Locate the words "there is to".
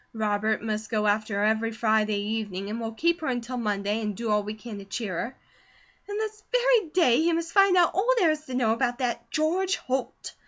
8.17-8.55